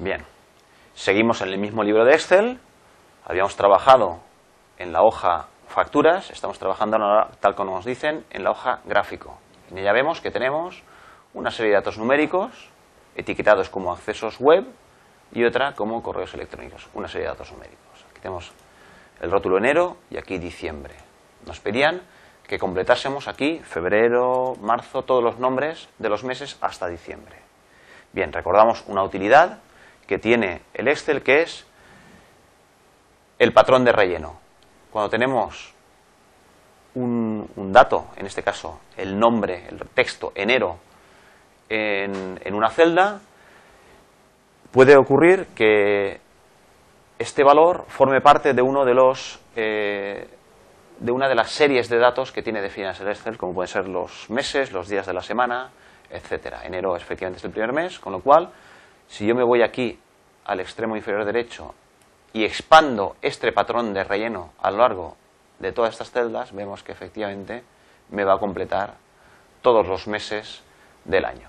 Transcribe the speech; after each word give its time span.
Bien, 0.00 0.24
seguimos 0.94 1.42
en 1.42 1.50
el 1.50 1.58
mismo 1.58 1.84
libro 1.84 2.06
de 2.06 2.14
Excel. 2.14 2.58
Habíamos 3.26 3.54
trabajado 3.54 4.20
en 4.78 4.94
la 4.94 5.02
hoja 5.02 5.48
facturas, 5.68 6.30
estamos 6.30 6.58
trabajando 6.58 6.96
ahora, 6.96 7.28
tal 7.40 7.54
como 7.54 7.74
nos 7.74 7.84
dicen, 7.84 8.24
en 8.30 8.42
la 8.42 8.52
hoja 8.52 8.80
gráfico. 8.86 9.38
En 9.70 9.76
ella 9.76 9.92
vemos 9.92 10.22
que 10.22 10.30
tenemos 10.30 10.82
una 11.34 11.50
serie 11.50 11.72
de 11.72 11.76
datos 11.76 11.98
numéricos 11.98 12.70
etiquetados 13.14 13.68
como 13.68 13.92
accesos 13.92 14.40
web 14.40 14.64
y 15.32 15.44
otra 15.44 15.74
como 15.74 16.02
correos 16.02 16.32
electrónicos, 16.32 16.88
una 16.94 17.06
serie 17.06 17.26
de 17.26 17.34
datos 17.34 17.52
numéricos. 17.52 18.06
Aquí 18.10 18.20
tenemos 18.22 18.52
el 19.20 19.30
rótulo 19.30 19.58
enero 19.58 19.98
y 20.08 20.16
aquí 20.16 20.38
diciembre. 20.38 20.94
Nos 21.44 21.60
pedían 21.60 22.00
que 22.48 22.58
completásemos 22.58 23.28
aquí 23.28 23.58
febrero, 23.58 24.56
marzo, 24.62 25.02
todos 25.02 25.22
los 25.22 25.38
nombres 25.38 25.90
de 25.98 26.08
los 26.08 26.24
meses 26.24 26.56
hasta 26.62 26.86
diciembre. 26.86 27.36
Bien, 28.14 28.32
recordamos 28.32 28.82
una 28.86 29.02
utilidad 29.02 29.58
que 30.10 30.18
tiene 30.18 30.62
el 30.74 30.88
Excel 30.88 31.22
que 31.22 31.42
es 31.42 31.64
el 33.38 33.52
patrón 33.52 33.84
de 33.84 33.92
relleno. 33.92 34.40
Cuando 34.90 35.08
tenemos 35.08 35.72
un, 36.96 37.48
dato, 37.72 38.08
en 38.16 38.26
este 38.26 38.42
caso 38.42 38.80
el 38.96 39.16
nombre, 39.16 39.68
el 39.68 39.78
texto 39.94 40.32
enero, 40.34 40.78
en, 41.68 42.52
una 42.52 42.70
celda, 42.70 43.20
puede 44.72 44.96
ocurrir 44.96 45.46
que 45.54 46.18
este 47.16 47.44
valor 47.44 47.84
forme 47.86 48.20
parte 48.20 48.52
de 48.52 48.62
uno 48.62 48.84
de 48.84 48.94
los 48.94 49.38
eh, 49.54 50.26
de 50.98 51.12
una 51.12 51.28
de 51.28 51.36
las 51.36 51.52
series 51.52 51.88
de 51.88 51.98
datos 51.98 52.32
que 52.32 52.42
tiene 52.42 52.60
definidas 52.60 52.98
el 52.98 53.06
Excel, 53.06 53.38
como 53.38 53.54
pueden 53.54 53.68
ser 53.68 53.86
los 53.86 54.28
meses, 54.28 54.72
los 54.72 54.88
días 54.88 55.06
de 55.06 55.12
la 55.12 55.22
semana, 55.22 55.70
etcétera. 56.10 56.62
Enero 56.64 56.96
efectivamente 56.96 57.38
es 57.38 57.44
el 57.44 57.52
primer 57.52 57.72
mes, 57.72 58.00
con 58.00 58.12
lo 58.12 58.18
cual, 58.18 58.50
si 59.10 59.26
yo 59.26 59.34
me 59.34 59.42
voy 59.42 59.62
aquí 59.62 59.98
al 60.44 60.60
extremo 60.60 60.96
inferior 60.96 61.24
derecho 61.24 61.74
y 62.32 62.44
expando 62.44 63.16
este 63.22 63.52
patrón 63.52 63.92
de 63.92 64.04
relleno 64.04 64.52
a 64.62 64.70
lo 64.70 64.78
largo 64.78 65.16
de 65.58 65.72
todas 65.72 65.92
estas 65.92 66.12
celdas, 66.12 66.52
vemos 66.54 66.82
que 66.82 66.92
efectivamente 66.92 67.64
me 68.10 68.24
va 68.24 68.34
a 68.34 68.38
completar 68.38 68.94
todos 69.62 69.86
los 69.86 70.06
meses 70.06 70.62
del 71.04 71.24
año. 71.24 71.48